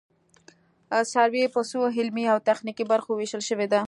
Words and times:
سروې 1.11 1.45
په 1.55 1.61
څو 1.69 1.79
علمي 1.97 2.25
او 2.33 2.37
تخنیکي 2.49 2.85
برخو 2.91 3.11
ویشل 3.13 3.41
شوې 3.49 3.67
ده 3.71 3.79